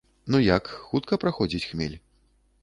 Ну 0.35 0.39
як, 0.45 0.71
хутка 0.87 1.19
праходзіць 1.25 1.63
хмель? 1.69 1.95